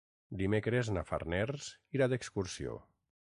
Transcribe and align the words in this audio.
Dimecres 0.37 0.89
na 0.95 1.03
Farners 1.09 1.69
irà 1.99 2.09
d'excursió. 2.15 2.79